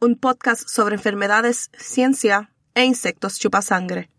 Un 0.00 0.16
podcast 0.16 0.68
sobre 0.68 0.94
enfermedades, 0.94 1.70
ciencia 1.76 2.50
e 2.74 2.84
insectos 2.84 3.38
chupasangre. 3.38 4.10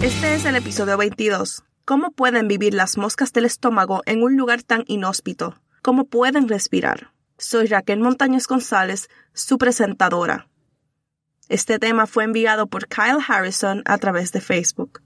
Este 0.00 0.34
es 0.34 0.44
el 0.46 0.56
episodio 0.56 0.96
22. 0.96 1.62
¿Cómo 1.84 2.12
pueden 2.12 2.48
vivir 2.48 2.74
las 2.74 2.96
moscas 2.96 3.32
del 3.32 3.44
estómago 3.44 4.02
en 4.06 4.22
un 4.22 4.36
lugar 4.36 4.62
tan 4.62 4.84
inhóspito? 4.86 5.61
Cómo 5.82 6.04
pueden 6.04 6.48
respirar. 6.48 7.12
Soy 7.38 7.66
Raquel 7.66 7.98
Montañez 7.98 8.46
González, 8.46 9.10
su 9.34 9.58
presentadora. 9.58 10.48
Este 11.48 11.80
tema 11.80 12.06
fue 12.06 12.24
enviado 12.24 12.68
por 12.68 12.86
Kyle 12.86 13.18
Harrison 13.26 13.82
a 13.84 13.98
través 13.98 14.30
de 14.32 14.40
Facebook. 14.40 15.02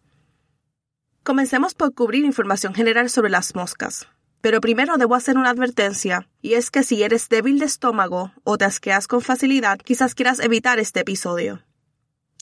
Comencemos 1.24 1.74
por 1.74 1.94
cubrir 1.94 2.24
información 2.24 2.74
general 2.74 3.08
sobre 3.10 3.30
las 3.30 3.54
moscas. 3.54 4.06
Pero 4.42 4.60
primero 4.60 4.96
debo 4.98 5.14
hacer 5.16 5.38
una 5.38 5.50
advertencia, 5.50 6.28
y 6.40 6.54
es 6.54 6.70
que 6.70 6.84
si 6.84 7.02
eres 7.02 7.28
débil 7.28 7.58
de 7.58 7.64
estómago 7.64 8.32
o 8.44 8.58
te 8.58 8.66
asqueas 8.66 9.08
con 9.08 9.22
facilidad, 9.22 9.78
quizás 9.78 10.14
quieras 10.14 10.38
evitar 10.38 10.78
este 10.78 11.00
episodio. 11.00 11.64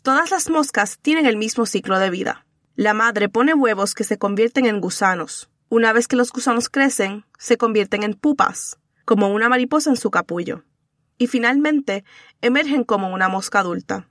Todas 0.02 0.30
las 0.32 0.50
moscas 0.50 0.98
tienen 1.00 1.24
el 1.24 1.38
mismo 1.38 1.64
ciclo 1.64 1.98
de 1.98 2.10
vida. 2.10 2.44
La 2.74 2.92
madre 2.92 3.28
pone 3.28 3.54
huevos 3.54 3.94
que 3.94 4.04
se 4.04 4.18
convierten 4.18 4.66
en 4.66 4.80
gusanos. 4.80 5.48
Una 5.74 5.92
vez 5.92 6.06
que 6.06 6.14
los 6.14 6.30
gusanos 6.30 6.68
crecen, 6.68 7.24
se 7.36 7.56
convierten 7.56 8.04
en 8.04 8.14
pupas, 8.14 8.78
como 9.04 9.34
una 9.34 9.48
mariposa 9.48 9.90
en 9.90 9.96
su 9.96 10.12
capullo, 10.12 10.62
y 11.18 11.26
finalmente 11.26 12.04
emergen 12.42 12.84
como 12.84 13.12
una 13.12 13.28
mosca 13.28 13.58
adulta. 13.58 14.08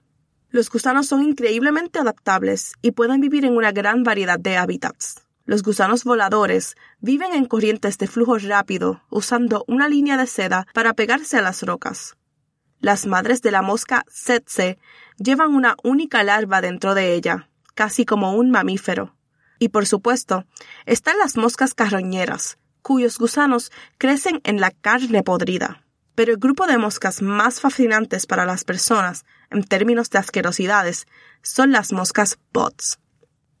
Los 0.50 0.68
gusanos 0.68 1.06
son 1.06 1.22
increíblemente 1.22 1.98
adaptables 1.98 2.74
y 2.82 2.90
pueden 2.90 3.22
vivir 3.22 3.46
en 3.46 3.56
una 3.56 3.72
gran 3.72 4.02
variedad 4.02 4.38
de 4.38 4.58
hábitats. 4.58 5.26
Los 5.46 5.62
gusanos 5.62 6.04
voladores 6.04 6.74
viven 7.00 7.32
en 7.32 7.46
corrientes 7.46 7.96
de 7.96 8.08
flujo 8.08 8.36
rápido 8.36 9.00
usando 9.08 9.64
una 9.66 9.88
línea 9.88 10.18
de 10.18 10.26
seda 10.26 10.66
para 10.74 10.92
pegarse 10.92 11.38
a 11.38 11.40
las 11.40 11.62
rocas. 11.62 12.14
Las 12.80 13.06
madres 13.06 13.40
de 13.40 13.52
la 13.52 13.62
mosca 13.62 14.04
tsetse 14.10 14.76
llevan 15.16 15.54
una 15.54 15.76
única 15.82 16.24
larva 16.24 16.60
dentro 16.60 16.94
de 16.94 17.14
ella, 17.14 17.48
casi 17.74 18.04
como 18.04 18.34
un 18.34 18.50
mamífero. 18.50 19.13
Y 19.58 19.68
por 19.68 19.86
supuesto, 19.86 20.44
están 20.86 21.18
las 21.18 21.36
moscas 21.36 21.74
carroñeras, 21.74 22.58
cuyos 22.82 23.18
gusanos 23.18 23.72
crecen 23.98 24.40
en 24.44 24.60
la 24.60 24.70
carne 24.70 25.22
podrida. 25.22 25.82
Pero 26.14 26.32
el 26.32 26.38
grupo 26.38 26.66
de 26.66 26.78
moscas 26.78 27.22
más 27.22 27.60
fascinantes 27.60 28.26
para 28.26 28.44
las 28.44 28.64
personas, 28.64 29.24
en 29.50 29.64
términos 29.64 30.10
de 30.10 30.18
asquerosidades, 30.18 31.06
son 31.42 31.72
las 31.72 31.92
moscas 31.92 32.38
bots. 32.52 32.98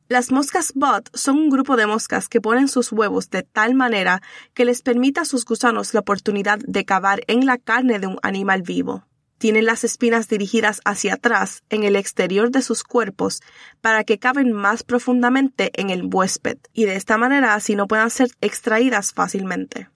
Las 0.08 0.30
moscas 0.30 0.72
bot 0.74 1.08
son 1.16 1.38
un 1.38 1.50
grupo 1.50 1.76
de 1.76 1.86
moscas 1.86 2.28
que 2.28 2.42
ponen 2.42 2.68
sus 2.68 2.92
huevos 2.92 3.30
de 3.30 3.42
tal 3.42 3.74
manera 3.74 4.20
que 4.52 4.66
les 4.66 4.82
permita 4.82 5.22
a 5.22 5.24
sus 5.24 5.46
gusanos 5.46 5.94
la 5.94 6.00
oportunidad 6.00 6.58
de 6.58 6.84
cavar 6.84 7.22
en 7.26 7.46
la 7.46 7.56
carne 7.56 7.98
de 7.98 8.06
un 8.06 8.18
animal 8.22 8.62
vivo. 8.62 9.06
Tienen 9.44 9.66
las 9.66 9.84
espinas 9.84 10.26
dirigidas 10.26 10.80
hacia 10.86 11.12
atrás 11.12 11.64
en 11.68 11.84
el 11.84 11.96
exterior 11.96 12.50
de 12.50 12.62
sus 12.62 12.82
cuerpos 12.82 13.42
para 13.82 14.02
que 14.02 14.18
caben 14.18 14.52
más 14.52 14.84
profundamente 14.84 15.70
en 15.74 15.90
el 15.90 16.08
huésped 16.10 16.56
y 16.72 16.86
de 16.86 16.96
esta 16.96 17.18
manera 17.18 17.52
así 17.52 17.76
no 17.76 17.86
puedan 17.86 18.08
ser 18.08 18.30
extraídas 18.40 19.12
fácilmente. 19.12 19.90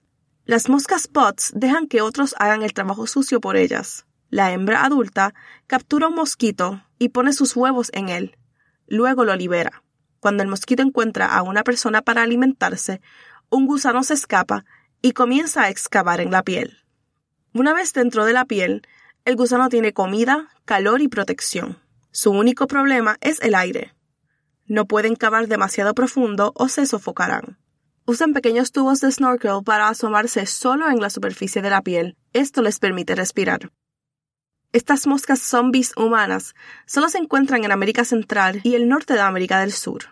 Las 0.45 0.69
moscas 0.69 1.09
bots 1.11 1.51
dejan 1.55 1.87
que 1.87 2.01
otros 2.01 2.35
hagan 2.37 2.61
el 2.61 2.73
trabajo 2.73 3.07
sucio 3.07 3.41
por 3.41 3.57
ellas. 3.57 4.05
La 4.29 4.51
hembra 4.51 4.85
adulta 4.85 5.33
captura 5.65 6.09
un 6.09 6.13
mosquito 6.13 6.83
y 6.99 7.09
pone 7.09 7.33
sus 7.33 7.55
huevos 7.55 7.89
en 7.93 8.09
él. 8.09 8.37
Luego 8.85 9.25
lo 9.25 9.35
libera. 9.35 9.81
Cuando 10.19 10.43
el 10.43 10.49
mosquito 10.49 10.83
encuentra 10.83 11.25
a 11.25 11.41
una 11.41 11.63
persona 11.63 12.03
para 12.03 12.21
alimentarse, 12.21 13.01
un 13.49 13.65
gusano 13.65 14.03
se 14.03 14.13
escapa 14.13 14.65
y 15.01 15.13
comienza 15.13 15.63
a 15.63 15.69
excavar 15.69 16.21
en 16.21 16.29
la 16.29 16.43
piel. 16.43 16.83
Una 17.51 17.73
vez 17.73 17.93
dentro 17.93 18.25
de 18.25 18.33
la 18.33 18.45
piel, 18.45 18.83
el 19.29 19.35
gusano 19.35 19.69
tiene 19.69 19.93
comida, 19.93 20.49
calor 20.65 21.01
y 21.01 21.07
protección. 21.07 21.77
Su 22.11 22.31
único 22.31 22.65
problema 22.65 23.17
es 23.21 23.39
el 23.41 23.53
aire. 23.53 23.93
No 24.65 24.85
pueden 24.85 25.15
cavar 25.15 25.47
demasiado 25.47 25.93
profundo 25.93 26.51
o 26.55 26.67
se 26.67 26.85
sofocarán. 26.85 27.59
Usan 28.05 28.33
pequeños 28.33 28.71
tubos 28.71 29.01
de 29.01 29.11
snorkel 29.11 29.63
para 29.63 29.87
asomarse 29.87 30.47
solo 30.47 30.89
en 30.89 30.99
la 30.99 31.11
superficie 31.11 31.61
de 31.61 31.69
la 31.69 31.83
piel. 31.83 32.17
Esto 32.33 32.63
les 32.63 32.79
permite 32.79 33.13
respirar. 33.13 33.71
Estas 34.73 35.05
moscas 35.05 35.39
zombies 35.39 35.93
humanas 35.95 36.55
solo 36.87 37.09
se 37.09 37.19
encuentran 37.19 37.63
en 37.63 37.71
América 37.71 38.05
Central 38.05 38.61
y 38.63 38.73
el 38.73 38.87
norte 38.87 39.13
de 39.13 39.21
América 39.21 39.59
del 39.59 39.73
Sur. 39.73 40.05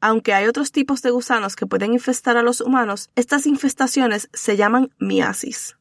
Aunque 0.00 0.32
hay 0.32 0.46
otros 0.46 0.72
tipos 0.72 1.02
de 1.02 1.10
gusanos 1.10 1.54
que 1.54 1.66
pueden 1.66 1.92
infestar 1.92 2.38
a 2.38 2.42
los 2.42 2.62
humanos, 2.62 3.10
estas 3.14 3.46
infestaciones 3.46 4.30
se 4.32 4.56
llaman 4.56 4.90
miasis. 4.98 5.77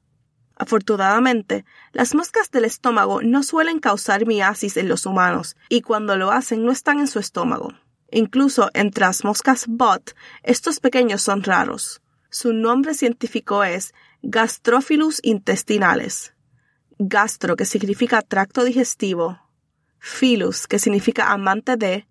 Afortunadamente, 0.59 1.66
las 1.91 2.16
moscas 2.16 2.50
del 2.50 2.66
estómago 2.66 3.22
no 3.22 3.44
suelen 3.44 3.79
causar 3.79 4.25
miasis 4.25 4.75
en 4.78 4.90
los 4.90 5.06
humanos 5.06 5.56
y 5.69 5.81
cuando 5.81 6.18
lo 6.18 6.31
hacen 6.31 6.66
no 6.66 6.72
están 6.72 7.00
en 7.00 7.07
su 7.07 7.19
estómago. 7.19 7.73
Incluso 8.09 8.72
entre 8.73 9.06
las 9.06 9.23
moscas 9.23 9.66
bot, 9.67 10.16
estos 10.41 10.79
pequeños 10.79 11.22
son 11.22 11.44
raros. 11.44 12.01
Su 12.31 12.53
nombre 12.53 12.96
científico 12.96 13.63
es 13.63 13.94
Gastrophilus 14.23 15.19
intestinales. 15.23 16.34
Gastro, 16.97 17.56
que 17.56 17.66
significa 17.66 18.23
tracto 18.23 18.63
digestivo, 18.63 19.40
Philus, 20.00 20.67
que 20.67 20.79
significa 20.79 21.31
amante 21.31 21.78
de, 21.78 22.07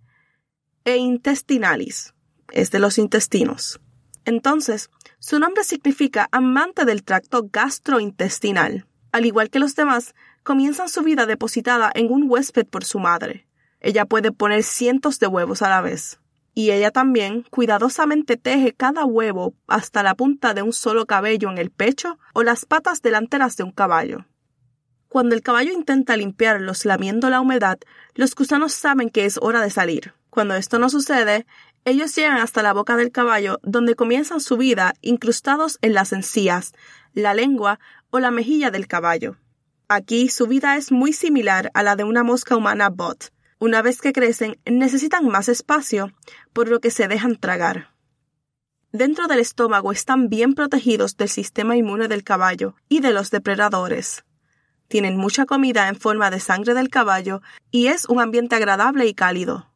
e 0.84 0.96
intestinalis, 0.96 2.14
es 2.52 2.70
de 2.70 2.78
los 2.78 2.98
intestinos. 2.98 3.80
Entonces, 4.26 4.91
su 5.20 5.38
nombre 5.38 5.62
significa 5.62 6.28
amante 6.32 6.84
del 6.84 7.04
tracto 7.04 7.48
gastrointestinal. 7.50 8.87
Al 9.12 9.25
igual 9.25 9.50
que 9.50 9.60
los 9.60 9.76
demás, 9.76 10.14
comienzan 10.42 10.88
su 10.88 11.03
vida 11.03 11.26
depositada 11.26 11.91
en 11.94 12.12
un 12.12 12.28
huésped 12.28 12.66
por 12.66 12.84
su 12.84 12.98
madre. 12.98 13.47
Ella 13.81 14.04
puede 14.04 14.32
poner 14.32 14.65
cientos 14.65 15.20
de 15.20 15.28
huevos 15.28 15.62
a 15.62 15.70
la 15.70 15.81
vez. 15.81 16.19
Y 16.54 16.72
ella 16.72 16.91
también 16.91 17.44
cuidadosamente 17.50 18.36
teje 18.36 18.72
cada 18.72 19.04
huevo 19.04 19.54
hasta 19.68 20.03
la 20.03 20.16
punta 20.16 20.54
de 20.54 20.62
un 20.62 20.72
solo 20.72 21.06
cabello 21.06 21.48
en 21.50 21.59
el 21.59 21.71
pecho 21.71 22.18
o 22.34 22.42
las 22.42 22.65
patas 22.65 23.03
delanteras 23.03 23.56
de 23.56 23.62
un 23.62 23.71
caballo. 23.71 24.27
Cuando 25.09 25.36
el 25.36 25.42
caballo 25.42 25.72
intenta 25.72 26.16
limpiarlos 26.16 26.84
lamiendo 26.84 27.30
la 27.30 27.41
humedad, 27.41 27.78
los 28.15 28.34
gusanos 28.34 28.72
saben 28.72 29.09
que 29.09 29.24
es 29.24 29.39
hora 29.41 29.60
de 29.60 29.71
salir. 29.71 30.15
Cuando 30.30 30.54
esto 30.56 30.78
no 30.78 30.89
sucede, 30.89 31.47
ellos 31.86 32.16
llegan 32.16 32.38
hasta 32.38 32.65
la 32.65 32.72
boca 32.72 32.97
del 32.97 33.12
caballo, 33.12 33.60
donde 33.62 33.94
comienzan 33.94 34.41
su 34.41 34.56
vida 34.56 34.94
incrustados 35.03 35.78
en 35.83 35.94
las 35.94 36.12
encías, 36.12 36.72
la 37.15 37.33
lengua 37.33 37.78
o 38.10 38.18
la 38.18 38.33
mejilla 38.33 38.72
del 38.72 38.88
caballo. 38.88 39.36
Aquí 39.86 40.28
su 40.28 40.48
vida 40.48 40.77
es 40.77 40.91
muy 40.91 41.12
similar 41.12 41.71
a 41.74 41.84
la 41.84 41.94
de 41.94 42.03
una 42.03 42.24
mosca 42.24 42.56
humana 42.56 42.91
bot. 42.91 43.33
Una 43.60 43.83
vez 43.83 44.00
que 44.00 44.12
crecen, 44.12 44.59
necesitan 44.66 45.28
más 45.28 45.48
espacio, 45.48 46.12
por 46.53 46.68
lo 46.68 46.80
que 46.80 46.91
se 46.91 47.06
dejan 47.06 47.36
tragar. 47.36 47.94
Dentro 48.91 49.28
del 49.28 49.38
estómago 49.38 49.92
están 49.92 50.28
bien 50.28 50.54
protegidos 50.54 51.16
del 51.16 51.28
sistema 51.28 51.77
inmune 51.77 52.09
del 52.09 52.24
caballo 52.24 52.74
y 52.88 52.98
de 52.98 53.12
los 53.12 53.30
depredadores. 53.30 54.24
Tienen 54.88 55.16
mucha 55.16 55.47
comida 55.47 55.88
en 55.88 55.94
forma 55.94 56.30
de 56.30 56.41
sangre 56.41 56.74
del 56.74 56.88
caballo 56.88 57.42
y 57.71 57.86
es 57.86 58.06
un 58.06 58.21
ambiente 58.21 58.56
agradable 58.56 59.06
y 59.06 59.15
cálido. 59.15 59.71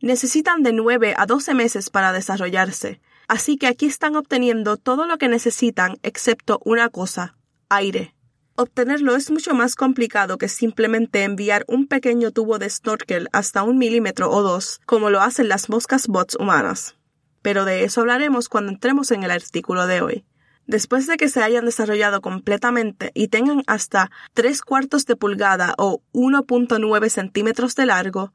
Necesitan 0.00 0.62
de 0.62 0.72
9 0.72 1.14
a 1.16 1.26
12 1.26 1.54
meses 1.54 1.88
para 1.88 2.12
desarrollarse, 2.12 3.00
así 3.28 3.56
que 3.56 3.66
aquí 3.66 3.86
están 3.86 4.14
obteniendo 4.14 4.76
todo 4.76 5.06
lo 5.06 5.16
que 5.16 5.28
necesitan 5.28 5.96
excepto 6.02 6.60
una 6.64 6.90
cosa, 6.90 7.34
aire. 7.70 8.14
Obtenerlo 8.56 9.16
es 9.16 9.30
mucho 9.30 9.54
más 9.54 9.74
complicado 9.74 10.38
que 10.38 10.48
simplemente 10.48 11.24
enviar 11.24 11.64
un 11.68 11.86
pequeño 11.86 12.30
tubo 12.30 12.58
de 12.58 12.70
snorkel 12.70 13.28
hasta 13.32 13.62
un 13.62 13.78
milímetro 13.78 14.30
o 14.30 14.42
dos, 14.42 14.80
como 14.86 15.10
lo 15.10 15.20
hacen 15.20 15.48
las 15.48 15.68
moscas 15.68 16.08
bots 16.08 16.36
humanas. 16.36 16.96
Pero 17.42 17.64
de 17.64 17.84
eso 17.84 18.00
hablaremos 18.00 18.48
cuando 18.48 18.72
entremos 18.72 19.10
en 19.10 19.22
el 19.22 19.30
artículo 19.30 19.86
de 19.86 20.00
hoy. 20.00 20.24
Después 20.66 21.06
de 21.06 21.16
que 21.16 21.28
se 21.28 21.42
hayan 21.42 21.64
desarrollado 21.64 22.20
completamente 22.20 23.12
y 23.14 23.28
tengan 23.28 23.62
hasta 23.66 24.10
3 24.34 24.62
cuartos 24.62 25.06
de 25.06 25.16
pulgada 25.16 25.74
o 25.78 26.02
1.9 26.12 27.08
centímetros 27.08 27.76
de 27.76 27.86
largo, 27.86 28.32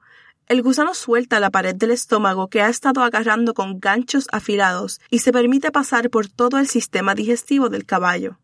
el 0.47 0.61
gusano 0.61 0.93
suelta 0.93 1.39
la 1.39 1.49
pared 1.49 1.75
del 1.75 1.91
estómago 1.91 2.49
que 2.49 2.61
ha 2.61 2.69
estado 2.69 3.03
agarrando 3.03 3.53
con 3.53 3.79
ganchos 3.79 4.27
afilados 4.31 4.99
y 5.09 5.19
se 5.19 5.31
permite 5.31 5.71
pasar 5.71 6.09
por 6.09 6.27
todo 6.27 6.57
el 6.57 6.67
sistema 6.67 7.15
digestivo 7.15 7.69
del 7.69 7.85
caballo. 7.85 8.37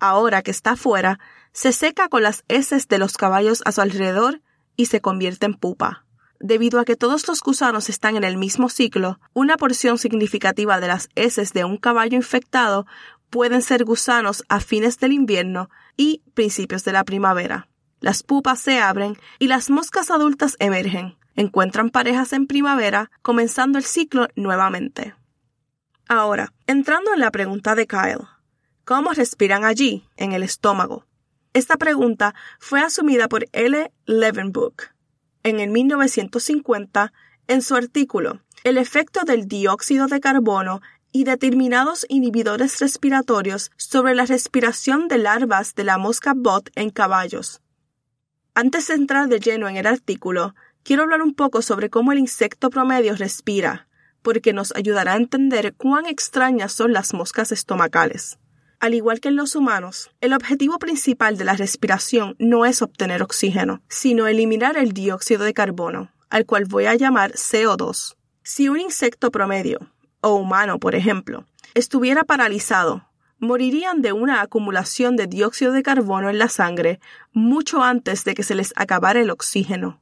Ahora 0.00 0.42
que 0.42 0.50
está 0.50 0.76
fuera, 0.76 1.20
se 1.52 1.72
seca 1.72 2.08
con 2.08 2.22
las 2.22 2.44
heces 2.48 2.88
de 2.88 2.98
los 2.98 3.16
caballos 3.16 3.62
a 3.64 3.72
su 3.72 3.80
alrededor 3.80 4.40
y 4.76 4.86
se 4.86 5.00
convierte 5.00 5.46
en 5.46 5.54
pupa. 5.54 6.04
Debido 6.40 6.80
a 6.80 6.84
que 6.86 6.96
todos 6.96 7.28
los 7.28 7.42
gusanos 7.42 7.90
están 7.90 8.16
en 8.16 8.24
el 8.24 8.38
mismo 8.38 8.70
ciclo, 8.70 9.20
una 9.34 9.58
porción 9.58 9.98
significativa 9.98 10.80
de 10.80 10.88
las 10.88 11.10
heces 11.14 11.52
de 11.52 11.64
un 11.64 11.76
caballo 11.76 12.16
infectado 12.16 12.86
pueden 13.28 13.62
ser 13.62 13.84
gusanos 13.84 14.42
a 14.48 14.60
fines 14.60 14.98
del 14.98 15.12
invierno 15.12 15.68
y 15.96 16.22
principios 16.34 16.82
de 16.84 16.92
la 16.92 17.04
primavera. 17.04 17.69
Las 18.00 18.22
pupas 18.22 18.58
se 18.58 18.78
abren 18.78 19.16
y 19.38 19.46
las 19.46 19.70
moscas 19.70 20.10
adultas 20.10 20.56
emergen, 20.58 21.16
encuentran 21.36 21.90
parejas 21.90 22.32
en 22.32 22.46
primavera, 22.46 23.10
comenzando 23.22 23.78
el 23.78 23.84
ciclo 23.84 24.28
nuevamente. 24.36 25.14
Ahora, 26.08 26.52
entrando 26.66 27.12
en 27.12 27.20
la 27.20 27.30
pregunta 27.30 27.74
de 27.74 27.86
Kyle, 27.86 28.26
¿cómo 28.84 29.12
respiran 29.12 29.64
allí, 29.64 30.08
en 30.16 30.32
el 30.32 30.42
estómago? 30.42 31.06
Esta 31.52 31.76
pregunta 31.76 32.34
fue 32.58 32.80
asumida 32.80 33.28
por 33.28 33.46
L. 33.52 33.92
Levenbook, 34.06 34.94
en 35.42 35.60
el 35.60 35.70
1950 35.70 37.12
en 37.48 37.62
su 37.62 37.74
artículo 37.74 38.40
El 38.62 38.78
efecto 38.78 39.24
del 39.24 39.48
dióxido 39.48 40.06
de 40.06 40.20
carbono 40.20 40.80
y 41.12 41.24
determinados 41.24 42.06
inhibidores 42.08 42.78
respiratorios 42.78 43.72
sobre 43.76 44.14
la 44.14 44.26
respiración 44.26 45.08
de 45.08 45.18
larvas 45.18 45.74
de 45.74 45.84
la 45.84 45.98
mosca 45.98 46.34
bot 46.36 46.70
en 46.76 46.90
caballos. 46.90 47.60
Antes 48.60 48.88
de 48.88 48.94
entrar 48.94 49.28
de 49.28 49.40
lleno 49.40 49.70
en 49.70 49.78
el 49.78 49.86
artículo, 49.86 50.54
quiero 50.82 51.04
hablar 51.04 51.22
un 51.22 51.32
poco 51.32 51.62
sobre 51.62 51.88
cómo 51.88 52.12
el 52.12 52.18
insecto 52.18 52.68
promedio 52.68 53.16
respira, 53.16 53.88
porque 54.20 54.52
nos 54.52 54.76
ayudará 54.76 55.14
a 55.14 55.16
entender 55.16 55.72
cuán 55.72 56.04
extrañas 56.04 56.70
son 56.70 56.92
las 56.92 57.14
moscas 57.14 57.52
estomacales. 57.52 58.38
Al 58.78 58.92
igual 58.92 59.20
que 59.20 59.28
en 59.28 59.36
los 59.36 59.56
humanos, 59.56 60.10
el 60.20 60.34
objetivo 60.34 60.78
principal 60.78 61.38
de 61.38 61.44
la 61.46 61.54
respiración 61.54 62.36
no 62.38 62.66
es 62.66 62.82
obtener 62.82 63.22
oxígeno, 63.22 63.80
sino 63.88 64.26
eliminar 64.26 64.76
el 64.76 64.92
dióxido 64.92 65.44
de 65.44 65.54
carbono, 65.54 66.12
al 66.28 66.44
cual 66.44 66.66
voy 66.66 66.84
a 66.84 66.96
llamar 66.96 67.32
CO2. 67.32 68.16
Si 68.42 68.68
un 68.68 68.78
insecto 68.78 69.30
promedio, 69.30 69.90
o 70.20 70.34
humano 70.34 70.78
por 70.78 70.94
ejemplo, 70.94 71.46
estuviera 71.72 72.24
paralizado, 72.24 73.09
morirían 73.40 74.02
de 74.02 74.12
una 74.12 74.42
acumulación 74.42 75.16
de 75.16 75.26
dióxido 75.26 75.72
de 75.72 75.82
carbono 75.82 76.30
en 76.30 76.38
la 76.38 76.48
sangre 76.48 77.00
mucho 77.32 77.82
antes 77.82 78.24
de 78.24 78.34
que 78.34 78.42
se 78.42 78.54
les 78.54 78.72
acabara 78.76 79.20
el 79.20 79.30
oxígeno. 79.30 80.00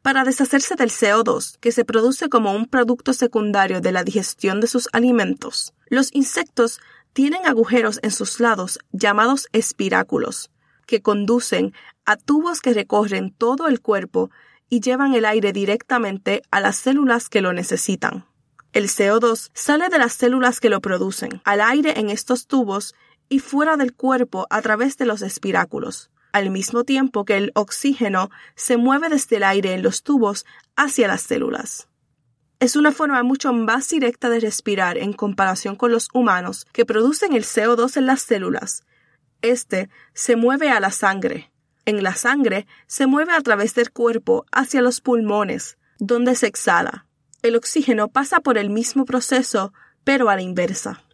Para 0.00 0.24
deshacerse 0.24 0.76
del 0.76 0.90
CO2, 0.90 1.58
que 1.58 1.72
se 1.72 1.84
produce 1.84 2.28
como 2.28 2.52
un 2.52 2.66
producto 2.66 3.12
secundario 3.12 3.80
de 3.80 3.92
la 3.92 4.04
digestión 4.04 4.60
de 4.60 4.68
sus 4.68 4.88
alimentos, 4.92 5.74
los 5.88 6.14
insectos 6.14 6.80
tienen 7.12 7.46
agujeros 7.46 7.98
en 8.02 8.12
sus 8.12 8.38
lados 8.38 8.78
llamados 8.92 9.48
espiráculos, 9.52 10.50
que 10.86 11.02
conducen 11.02 11.74
a 12.06 12.16
tubos 12.16 12.60
que 12.60 12.72
recorren 12.72 13.34
todo 13.34 13.66
el 13.66 13.80
cuerpo 13.80 14.30
y 14.70 14.80
llevan 14.80 15.14
el 15.14 15.24
aire 15.24 15.52
directamente 15.52 16.42
a 16.50 16.60
las 16.60 16.76
células 16.76 17.28
que 17.28 17.40
lo 17.40 17.52
necesitan. 17.52 18.26
El 18.72 18.88
CO2 18.88 19.50
sale 19.54 19.88
de 19.88 19.98
las 19.98 20.12
células 20.12 20.60
que 20.60 20.68
lo 20.68 20.80
producen, 20.80 21.40
al 21.44 21.60
aire 21.62 21.98
en 21.98 22.10
estos 22.10 22.46
tubos 22.46 22.94
y 23.28 23.38
fuera 23.38 23.76
del 23.76 23.94
cuerpo 23.94 24.46
a 24.50 24.60
través 24.60 24.98
de 24.98 25.06
los 25.06 25.22
espiráculos, 25.22 26.10
al 26.32 26.50
mismo 26.50 26.84
tiempo 26.84 27.24
que 27.24 27.38
el 27.38 27.52
oxígeno 27.54 28.30
se 28.56 28.76
mueve 28.76 29.08
desde 29.08 29.36
el 29.36 29.44
aire 29.44 29.72
en 29.72 29.82
los 29.82 30.02
tubos 30.02 30.44
hacia 30.76 31.08
las 31.08 31.22
células. 31.22 31.88
Es 32.60 32.76
una 32.76 32.92
forma 32.92 33.22
mucho 33.22 33.52
más 33.52 33.88
directa 33.88 34.28
de 34.28 34.40
respirar 34.40 34.98
en 34.98 35.12
comparación 35.12 35.76
con 35.76 35.90
los 35.90 36.08
humanos 36.12 36.66
que 36.72 36.84
producen 36.84 37.32
el 37.32 37.44
CO2 37.44 37.96
en 37.96 38.06
las 38.06 38.20
células. 38.20 38.84
Este 39.40 39.88
se 40.12 40.36
mueve 40.36 40.70
a 40.70 40.80
la 40.80 40.90
sangre. 40.90 41.52
En 41.86 42.02
la 42.02 42.16
sangre 42.16 42.66
se 42.86 43.06
mueve 43.06 43.32
a 43.32 43.40
través 43.40 43.74
del 43.74 43.92
cuerpo 43.92 44.44
hacia 44.52 44.82
los 44.82 45.00
pulmones, 45.00 45.78
donde 45.98 46.34
se 46.34 46.48
exhala. 46.48 47.07
El 47.42 47.54
oxígeno 47.54 48.08
pasa 48.08 48.40
por 48.40 48.58
el 48.58 48.68
mismo 48.68 49.04
proceso, 49.04 49.72
pero 50.02 50.28
a 50.28 50.34
la 50.34 50.42
inversa. 50.42 51.04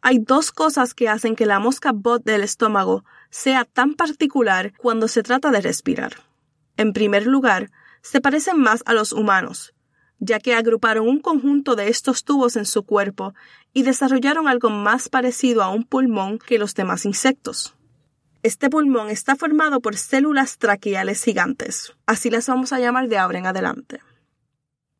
Hay 0.00 0.18
dos 0.18 0.52
cosas 0.52 0.94
que 0.94 1.08
hacen 1.08 1.34
que 1.34 1.46
la 1.46 1.58
mosca 1.58 1.92
bot 1.92 2.24
del 2.24 2.42
estómago 2.42 3.04
sea 3.30 3.64
tan 3.64 3.94
particular 3.94 4.72
cuando 4.76 5.08
se 5.08 5.22
trata 5.22 5.50
de 5.50 5.60
respirar. 5.60 6.14
En 6.76 6.92
primer 6.92 7.26
lugar, 7.26 7.70
se 8.02 8.20
parecen 8.20 8.58
más 8.58 8.82
a 8.86 8.94
los 8.94 9.12
humanos, 9.12 9.74
ya 10.18 10.38
que 10.38 10.54
agruparon 10.54 11.08
un 11.08 11.20
conjunto 11.20 11.74
de 11.74 11.88
estos 11.88 12.24
tubos 12.24 12.56
en 12.56 12.64
su 12.64 12.84
cuerpo 12.84 13.34
y 13.72 13.82
desarrollaron 13.82 14.46
algo 14.46 14.70
más 14.70 15.08
parecido 15.08 15.62
a 15.62 15.70
un 15.70 15.84
pulmón 15.84 16.38
que 16.38 16.58
los 16.58 16.74
demás 16.74 17.04
insectos. 17.06 17.74
Este 18.44 18.70
pulmón 18.70 19.08
está 19.08 19.34
formado 19.36 19.80
por 19.80 19.96
células 19.96 20.58
traqueales 20.58 21.22
gigantes, 21.24 21.92
así 22.06 22.30
las 22.30 22.48
vamos 22.48 22.72
a 22.72 22.80
llamar 22.80 23.08
de 23.08 23.18
ahora 23.18 23.38
en 23.38 23.46
adelante. 23.46 24.00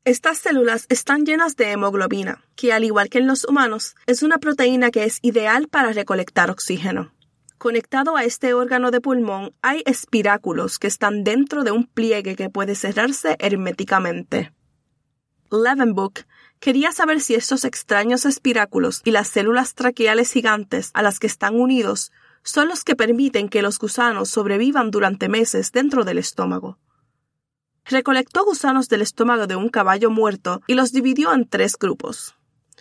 Estas 0.04 0.38
células 0.38 0.86
están 0.88 1.24
llenas 1.24 1.54
de 1.54 1.70
hemoglobina, 1.70 2.44
que 2.56 2.72
al 2.72 2.82
igual 2.82 3.08
que 3.08 3.18
en 3.18 3.28
los 3.28 3.44
humanos, 3.44 3.94
es 4.06 4.24
una 4.24 4.38
proteína 4.38 4.90
que 4.90 5.04
es 5.04 5.20
ideal 5.22 5.68
para 5.68 5.92
recolectar 5.92 6.50
oxígeno. 6.50 7.12
Conectado 7.56 8.16
a 8.16 8.24
este 8.24 8.52
órgano 8.52 8.90
de 8.90 9.00
pulmón 9.00 9.54
hay 9.62 9.84
espiráculos 9.86 10.80
que 10.80 10.88
están 10.88 11.22
dentro 11.22 11.62
de 11.62 11.70
un 11.70 11.86
pliegue 11.86 12.34
que 12.34 12.50
puede 12.50 12.74
cerrarse 12.74 13.36
herméticamente. 13.38 14.52
Levenbook 15.52 16.24
quería 16.58 16.90
saber 16.90 17.20
si 17.20 17.36
estos 17.36 17.64
extraños 17.64 18.24
espiráculos 18.24 19.02
y 19.04 19.12
las 19.12 19.28
células 19.28 19.74
traqueales 19.74 20.32
gigantes 20.32 20.90
a 20.94 21.02
las 21.02 21.20
que 21.20 21.28
están 21.28 21.60
unidos 21.60 22.10
son 22.42 22.66
los 22.66 22.82
que 22.82 22.96
permiten 22.96 23.48
que 23.48 23.62
los 23.62 23.78
gusanos 23.78 24.30
sobrevivan 24.30 24.90
durante 24.90 25.28
meses 25.28 25.70
dentro 25.70 26.02
del 26.02 26.18
estómago. 26.18 26.76
Recolectó 27.84 28.44
gusanos 28.44 28.88
del 28.88 29.02
estómago 29.02 29.46
de 29.46 29.56
un 29.56 29.68
caballo 29.68 30.10
muerto 30.10 30.62
y 30.66 30.74
los 30.74 30.92
dividió 30.92 31.32
en 31.32 31.48
tres 31.48 31.76
grupos. 31.76 32.34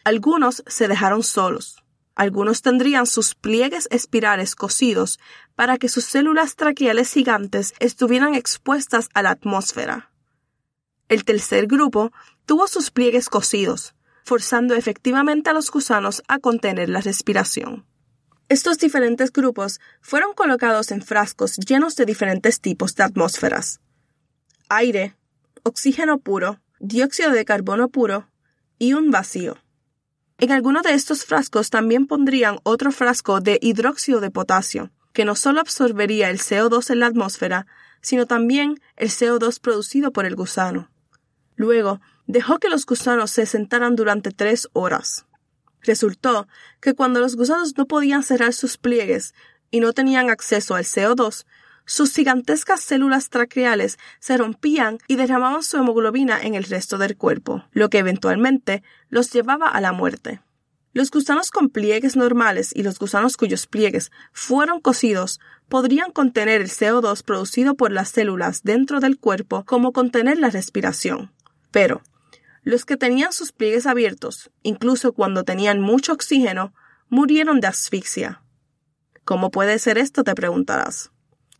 Algunos 0.03 0.63
se 0.67 0.87
dejaron 0.87 1.23
solos. 1.23 1.83
Algunos 2.15 2.61
tendrían 2.61 3.07
sus 3.07 3.35
pliegues 3.35 3.87
espirales 3.89 4.55
cosidos 4.55 5.19
para 5.55 5.77
que 5.77 5.89
sus 5.89 6.05
células 6.05 6.55
traqueales 6.55 7.11
gigantes 7.13 7.73
estuvieran 7.79 8.35
expuestas 8.35 9.09
a 9.13 9.21
la 9.21 9.31
atmósfera. 9.31 10.11
El 11.07 11.25
tercer 11.25 11.67
grupo 11.67 12.11
tuvo 12.45 12.67
sus 12.67 12.91
pliegues 12.91 13.29
cosidos, 13.29 13.95
forzando 14.23 14.75
efectivamente 14.75 15.49
a 15.49 15.53
los 15.53 15.71
gusanos 15.71 16.21
a 16.27 16.39
contener 16.39 16.89
la 16.89 17.01
respiración. 17.01 17.85
Estos 18.49 18.77
diferentes 18.77 19.31
grupos 19.31 19.79
fueron 20.01 20.33
colocados 20.33 20.91
en 20.91 21.01
frascos 21.01 21.55
llenos 21.57 21.95
de 21.95 22.05
diferentes 22.05 22.59
tipos 22.59 22.95
de 22.95 23.03
atmósferas. 23.03 23.79
Aire, 24.73 25.17
oxígeno 25.63 26.19
puro, 26.19 26.61
dióxido 26.79 27.31
de 27.31 27.43
carbono 27.43 27.89
puro 27.89 28.29
y 28.79 28.93
un 28.93 29.11
vacío. 29.11 29.57
En 30.37 30.53
alguno 30.53 30.81
de 30.81 30.93
estos 30.93 31.25
frascos 31.25 31.69
también 31.69 32.07
pondrían 32.07 32.59
otro 32.63 32.93
frasco 32.93 33.41
de 33.41 33.59
hidróxido 33.61 34.21
de 34.21 34.31
potasio, 34.31 34.89
que 35.11 35.25
no 35.25 35.35
solo 35.35 35.59
absorbería 35.59 36.29
el 36.29 36.39
CO2 36.39 36.89
en 36.89 37.01
la 37.01 37.07
atmósfera, 37.07 37.67
sino 38.01 38.27
también 38.27 38.79
el 38.95 39.09
CO2 39.09 39.59
producido 39.59 40.13
por 40.13 40.25
el 40.25 40.37
gusano. 40.37 40.89
Luego, 41.57 41.99
dejó 42.25 42.59
que 42.59 42.69
los 42.69 42.85
gusanos 42.85 43.29
se 43.29 43.45
sentaran 43.45 43.97
durante 43.97 44.31
tres 44.31 44.69
horas. 44.71 45.25
Resultó 45.81 46.47
que 46.79 46.93
cuando 46.93 47.19
los 47.19 47.35
gusanos 47.35 47.77
no 47.77 47.87
podían 47.87 48.23
cerrar 48.23 48.53
sus 48.53 48.77
pliegues 48.77 49.33
y 49.69 49.81
no 49.81 49.91
tenían 49.91 50.29
acceso 50.29 50.75
al 50.75 50.85
CO2, 50.85 51.45
sus 51.85 52.13
gigantescas 52.13 52.81
células 52.81 53.29
traqueales 53.29 53.97
se 54.19 54.37
rompían 54.37 54.99
y 55.07 55.15
derramaban 55.15 55.63
su 55.63 55.77
hemoglobina 55.77 56.41
en 56.41 56.55
el 56.55 56.63
resto 56.63 56.97
del 56.97 57.17
cuerpo, 57.17 57.65
lo 57.71 57.89
que 57.89 57.99
eventualmente 57.99 58.83
los 59.09 59.31
llevaba 59.31 59.67
a 59.67 59.81
la 59.81 59.91
muerte. 59.91 60.41
Los 60.93 61.09
gusanos 61.09 61.51
con 61.51 61.69
pliegues 61.69 62.17
normales 62.17 62.71
y 62.75 62.83
los 62.83 62.99
gusanos 62.99 63.37
cuyos 63.37 63.65
pliegues 63.65 64.11
fueron 64.33 64.81
cosidos 64.81 65.39
podrían 65.69 66.11
contener 66.11 66.61
el 66.61 66.69
CO2 66.69 67.23
producido 67.23 67.75
por 67.75 67.91
las 67.91 68.09
células 68.09 68.63
dentro 68.63 68.99
del 68.99 69.17
cuerpo 69.17 69.63
como 69.63 69.93
contener 69.93 70.37
la 70.37 70.49
respiración 70.49 71.31
Pero 71.71 72.01
los 72.63 72.85
que 72.85 72.97
tenían 72.97 73.33
sus 73.33 73.53
pliegues 73.53 73.87
abiertos, 73.87 74.51
incluso 74.61 75.13
cuando 75.13 75.43
tenían 75.43 75.81
mucho 75.81 76.13
oxígeno, 76.13 76.73
murieron 77.09 77.59
de 77.59 77.67
asfixia. 77.67 78.43
¿Cómo 79.23 79.49
puede 79.49 79.79
ser 79.79 79.97
esto? 79.97 80.23
te 80.23 80.35
preguntarás. 80.35 81.10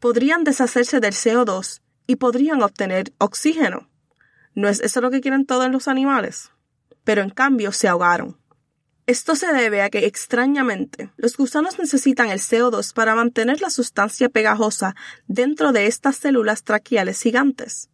Podrían 0.02 0.44
deshacerse 0.44 1.00
del 1.00 1.14
CO2 1.14 1.80
y 2.08 2.16
podrían 2.16 2.64
obtener 2.64 3.14
oxígeno. 3.20 3.88
¿No 4.56 4.68
es 4.68 4.80
eso 4.80 5.00
lo 5.00 5.12
que 5.12 5.22
quieren 5.22 5.46
todos 5.46 5.70
los 5.70 5.88
animales? 5.88 6.50
Pero 7.04 7.22
en 7.22 7.30
cambio 7.30 7.72
se 7.72 7.88
ahogaron. 7.88 8.40
Esto 9.06 9.36
se 9.36 9.54
debe 9.54 9.84
a 9.84 9.92
que 9.92 10.08
extrañamente 10.08 11.12
los 11.18 11.38
gusanos 11.38 11.78
necesitan 11.78 12.32
el 12.32 12.40
CO2 12.40 12.96
para 12.96 13.14
mantener 13.14 13.62
la 13.62 13.70
sustancia 13.70 14.28
pegajosa 14.28 14.96
dentro 15.28 15.72
de 15.72 15.86
estas 15.86 16.16
células 16.16 16.64
traqueales 16.64 17.22
gigantes. 17.22 17.92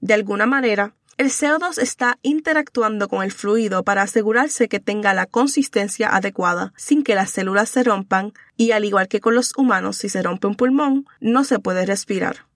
De 0.00 0.14
alguna 0.14 0.46
manera, 0.46 0.94
el 1.16 1.28
CO2 1.28 1.78
está 1.78 2.18
interactuando 2.22 3.08
con 3.08 3.22
el 3.22 3.32
fluido 3.32 3.84
para 3.84 4.02
asegurarse 4.02 4.68
que 4.68 4.80
tenga 4.80 5.12
la 5.12 5.26
consistencia 5.26 6.14
adecuada 6.14 6.72
sin 6.76 7.02
que 7.02 7.14
las 7.14 7.30
células 7.30 7.68
se 7.68 7.82
rompan 7.82 8.32
y 8.56 8.70
al 8.70 8.84
igual 8.84 9.08
que 9.08 9.20
con 9.20 9.34
los 9.34 9.52
humanos 9.56 9.96
si 9.96 10.08
se 10.08 10.22
rompe 10.22 10.46
un 10.46 10.54
pulmón 10.54 11.06
no 11.20 11.44
se 11.44 11.58
puede 11.58 11.84
respirar. 11.84 12.46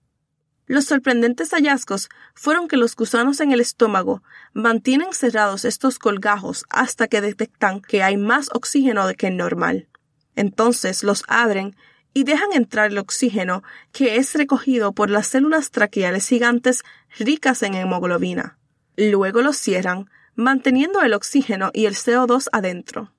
Los 0.67 0.85
sorprendentes 0.85 1.51
hallazgos 1.51 2.09
fueron 2.33 2.67
que 2.67 2.77
los 2.77 2.95
gusanos 2.95 3.39
en 3.39 3.51
el 3.51 3.61
estómago 3.61 4.23
mantienen 4.53 5.13
cerrados 5.13 5.63
estos 5.63 5.99
colgajos 5.99 6.65
hasta 6.69 7.07
que 7.07 7.21
detectan 7.21 7.81
que 7.81 8.01
hay 8.01 8.17
más 8.17 8.49
oxígeno 8.51 9.05
que 9.15 9.29
normal. 9.29 9.87
Entonces 10.35 11.03
los 11.03 11.23
abren 11.27 11.75
y 12.15 12.23
dejan 12.23 12.53
entrar 12.53 12.91
el 12.91 12.97
oxígeno 12.97 13.61
que 13.91 14.15
es 14.15 14.33
recogido 14.35 14.93
por 14.93 15.09
las 15.09 15.27
células 15.27 15.69
traqueales 15.69 16.29
gigantes 16.29 16.83
ricas 17.19 17.61
en 17.61 17.75
hemoglobina. 17.75 18.57
Luego 18.95 19.41
los 19.41 19.57
cierran, 19.57 20.09
manteniendo 20.33 21.01
el 21.01 21.13
oxígeno 21.13 21.71
y 21.73 21.87
el 21.87 21.95
CO2 21.95 22.47
adentro. 22.53 23.11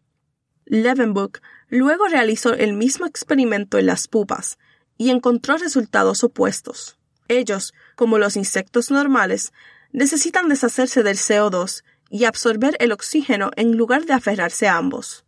Levenbuch 0.65 1.41
luego 1.69 2.09
realizó 2.09 2.55
el 2.55 2.73
mismo 2.73 3.05
experimento 3.05 3.77
en 3.77 3.85
las 3.85 4.09
pupas 4.09 4.59
y 4.97 5.11
encontró 5.11 5.59
resultados 5.59 6.25
opuestos. 6.25 6.99
Ellos, 7.29 7.75
como 7.97 8.17
los 8.17 8.35
insectos 8.35 8.91
normales, 8.91 9.53
necesitan 9.93 10.49
deshacerse 10.49 11.03
del 11.03 11.19
CO2 11.19 11.85
y 12.09 12.25
absorber 12.25 12.77
el 12.81 12.93
oxígeno 12.93 13.51
en 13.57 13.77
lugar 13.77 14.07
de 14.07 14.15
aferrarse 14.15 14.69
a 14.69 14.79
ambos. 14.79 15.27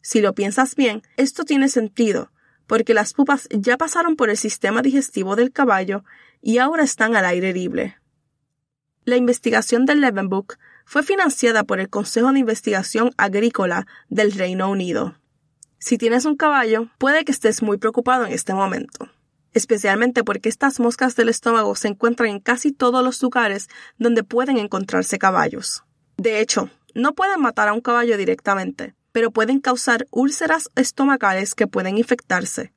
Si 0.00 0.22
lo 0.22 0.34
piensas 0.34 0.74
bien, 0.74 1.02
esto 1.18 1.44
tiene 1.44 1.68
sentido, 1.68 2.30
porque 2.68 2.94
las 2.94 3.14
pupas 3.14 3.48
ya 3.50 3.76
pasaron 3.76 4.14
por 4.14 4.30
el 4.30 4.36
sistema 4.36 4.82
digestivo 4.82 5.34
del 5.34 5.50
caballo 5.50 6.04
y 6.40 6.58
ahora 6.58 6.84
están 6.84 7.16
al 7.16 7.24
aire 7.24 7.52
libre. 7.52 7.96
La 9.04 9.16
investigación 9.16 9.86
del 9.86 10.02
Levenbuch 10.02 10.54
fue 10.84 11.02
financiada 11.02 11.64
por 11.64 11.80
el 11.80 11.88
Consejo 11.88 12.30
de 12.30 12.40
Investigación 12.40 13.10
Agrícola 13.16 13.86
del 14.10 14.32
Reino 14.32 14.70
Unido. 14.70 15.16
Si 15.78 15.96
tienes 15.96 16.26
un 16.26 16.36
caballo, 16.36 16.88
puede 16.98 17.24
que 17.24 17.32
estés 17.32 17.62
muy 17.62 17.78
preocupado 17.78 18.26
en 18.26 18.32
este 18.32 18.52
momento, 18.52 19.08
especialmente 19.54 20.22
porque 20.22 20.50
estas 20.50 20.78
moscas 20.78 21.16
del 21.16 21.30
estómago 21.30 21.74
se 21.74 21.88
encuentran 21.88 22.28
en 22.28 22.40
casi 22.40 22.70
todos 22.70 23.02
los 23.02 23.22
lugares 23.22 23.68
donde 23.96 24.24
pueden 24.24 24.58
encontrarse 24.58 25.18
caballos. 25.18 25.84
De 26.18 26.40
hecho, 26.40 26.68
no 26.94 27.14
pueden 27.14 27.40
matar 27.40 27.68
a 27.68 27.72
un 27.72 27.80
caballo 27.80 28.18
directamente, 28.18 28.94
pero 29.18 29.32
pueden 29.32 29.58
causar 29.58 30.06
úlceras 30.12 30.70
estomacales 30.76 31.56
que 31.56 31.66
pueden 31.66 31.98
infectarse. 31.98 32.72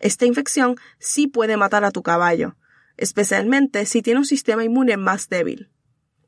Esta 0.00 0.26
infección 0.26 0.74
sí 0.98 1.28
puede 1.28 1.56
matar 1.56 1.84
a 1.84 1.92
tu 1.92 2.02
caballo, 2.02 2.56
especialmente 2.96 3.86
si 3.86 4.02
tiene 4.02 4.18
un 4.18 4.26
sistema 4.26 4.64
inmune 4.64 4.96
más 4.96 5.28
débil. 5.28 5.70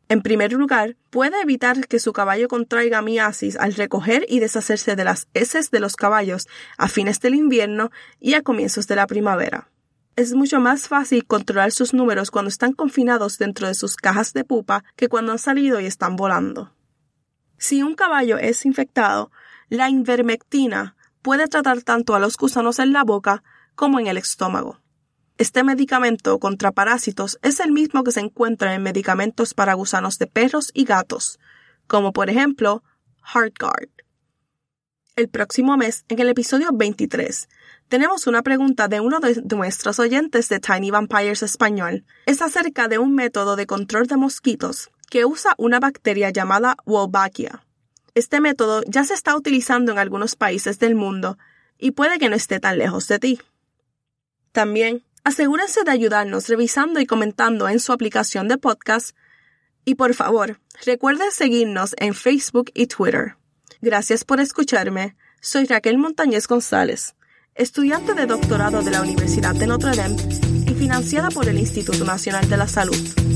En 0.08 0.22
primer 0.22 0.52
lugar, 0.52 0.94
puede 1.10 1.40
evitar 1.40 1.88
que 1.88 1.98
su 1.98 2.12
caballo 2.12 2.46
contraiga 2.46 3.02
miasis 3.02 3.56
al 3.56 3.74
recoger 3.74 4.24
y 4.28 4.38
deshacerse 4.38 4.94
de 4.94 5.02
las 5.02 5.26
heces 5.34 5.72
de 5.72 5.80
los 5.80 5.96
caballos 5.96 6.46
a 6.78 6.86
fines 6.86 7.18
del 7.18 7.34
invierno 7.34 7.90
y 8.20 8.34
a 8.34 8.42
comienzos 8.42 8.86
de 8.86 8.94
la 8.94 9.08
primavera. 9.08 9.68
Es 10.14 10.34
mucho 10.34 10.60
más 10.60 10.86
fácil 10.86 11.26
controlar 11.26 11.72
sus 11.72 11.92
números 11.92 12.30
cuando 12.30 12.50
están 12.50 12.72
confinados 12.72 13.36
dentro 13.36 13.66
de 13.66 13.74
sus 13.74 13.96
cajas 13.96 14.32
de 14.32 14.44
pupa 14.44 14.84
que 14.94 15.08
cuando 15.08 15.32
han 15.32 15.40
salido 15.40 15.80
y 15.80 15.86
están 15.86 16.14
volando. 16.14 16.72
Si 17.58 17.82
un 17.82 17.94
caballo 17.94 18.36
es 18.38 18.66
infectado, 18.66 19.32
la 19.68 19.90
invermectina 19.90 20.96
puede 21.22 21.48
tratar 21.48 21.82
tanto 21.82 22.14
a 22.14 22.20
los 22.20 22.36
gusanos 22.36 22.78
en 22.78 22.92
la 22.92 23.04
boca 23.04 23.42
como 23.74 23.98
en 23.98 24.06
el 24.06 24.16
estómago. 24.16 24.80
Este 25.38 25.64
medicamento 25.64 26.38
contra 26.38 26.72
parásitos 26.72 27.38
es 27.42 27.60
el 27.60 27.72
mismo 27.72 28.04
que 28.04 28.12
se 28.12 28.20
encuentra 28.20 28.74
en 28.74 28.82
medicamentos 28.82 29.52
para 29.52 29.74
gusanos 29.74 30.18
de 30.18 30.26
perros 30.26 30.70
y 30.72 30.84
gatos, 30.84 31.38
como 31.86 32.12
por 32.12 32.30
ejemplo 32.30 32.82
HeartGuard. 33.34 33.90
El 35.16 35.28
próximo 35.28 35.76
mes, 35.76 36.04
en 36.08 36.20
el 36.20 36.28
episodio 36.28 36.70
23, 36.72 37.48
tenemos 37.88 38.26
una 38.26 38.42
pregunta 38.42 38.86
de 38.88 39.00
uno 39.00 39.18
de 39.20 39.42
nuestros 39.56 39.98
oyentes 39.98 40.48
de 40.48 40.60
Tiny 40.60 40.90
Vampires 40.90 41.42
Español. 41.42 42.04
Es 42.26 42.42
acerca 42.42 42.88
de 42.88 42.98
un 42.98 43.14
método 43.14 43.56
de 43.56 43.66
control 43.66 44.06
de 44.06 44.16
mosquitos 44.16 44.90
que 45.10 45.24
usa 45.24 45.54
una 45.56 45.80
bacteria 45.80 46.30
llamada 46.30 46.76
Wolbachia. 46.84 47.64
Este 48.16 48.40
método 48.40 48.82
ya 48.86 49.04
se 49.04 49.12
está 49.12 49.36
utilizando 49.36 49.92
en 49.92 49.98
algunos 49.98 50.36
países 50.36 50.78
del 50.78 50.94
mundo 50.94 51.36
y 51.78 51.90
puede 51.90 52.18
que 52.18 52.30
no 52.30 52.34
esté 52.34 52.58
tan 52.58 52.78
lejos 52.78 53.06
de 53.08 53.18
ti. 53.18 53.40
También, 54.52 55.04
asegúrense 55.22 55.84
de 55.84 55.90
ayudarnos 55.90 56.48
revisando 56.48 56.98
y 56.98 57.04
comentando 57.04 57.68
en 57.68 57.78
su 57.78 57.92
aplicación 57.92 58.48
de 58.48 58.56
podcast 58.56 59.14
y 59.84 59.96
por 59.96 60.14
favor, 60.14 60.58
recuerden 60.86 61.30
seguirnos 61.30 61.94
en 61.98 62.14
Facebook 62.14 62.70
y 62.72 62.86
Twitter. 62.86 63.36
Gracias 63.82 64.24
por 64.24 64.40
escucharme. 64.40 65.14
Soy 65.42 65.66
Raquel 65.66 65.98
Montañez 65.98 66.48
González, 66.48 67.16
estudiante 67.54 68.14
de 68.14 68.24
doctorado 68.24 68.80
de 68.80 68.92
la 68.92 69.02
Universidad 69.02 69.54
de 69.54 69.66
Notre 69.66 69.94
Dame 69.94 70.16
y 70.66 70.72
financiada 70.72 71.28
por 71.28 71.50
el 71.50 71.58
Instituto 71.58 72.02
Nacional 72.06 72.48
de 72.48 72.56
la 72.56 72.66
Salud. 72.66 73.35